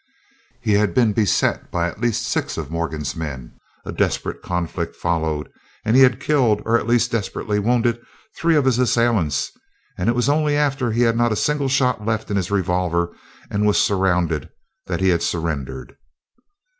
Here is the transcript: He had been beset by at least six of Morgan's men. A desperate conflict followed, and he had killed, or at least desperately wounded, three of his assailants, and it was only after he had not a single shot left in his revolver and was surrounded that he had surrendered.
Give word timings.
He 0.61 0.71
had 0.73 0.95
been 0.95 1.13
beset 1.13 1.69
by 1.69 1.87
at 1.87 2.01
least 2.01 2.23
six 2.25 2.57
of 2.57 2.71
Morgan's 2.71 3.15
men. 3.15 3.53
A 3.85 3.91
desperate 3.91 4.41
conflict 4.41 4.95
followed, 4.95 5.47
and 5.85 5.95
he 5.95 6.01
had 6.01 6.19
killed, 6.19 6.59
or 6.65 6.75
at 6.75 6.87
least 6.87 7.11
desperately 7.11 7.59
wounded, 7.59 8.01
three 8.35 8.55
of 8.55 8.65
his 8.65 8.79
assailants, 8.79 9.51
and 9.99 10.09
it 10.09 10.15
was 10.15 10.27
only 10.27 10.55
after 10.57 10.91
he 10.91 11.03
had 11.03 11.15
not 11.15 11.31
a 11.31 11.35
single 11.35 11.69
shot 11.69 12.03
left 12.03 12.31
in 12.31 12.35
his 12.37 12.49
revolver 12.49 13.13
and 13.51 13.67
was 13.67 13.79
surrounded 13.79 14.49
that 14.87 15.01
he 15.01 15.09
had 15.09 15.21
surrendered. 15.21 15.95